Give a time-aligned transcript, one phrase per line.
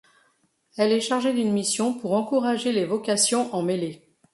[0.77, 4.01] Elle est chargée d'une mission pour encourager les vocations en mêlée.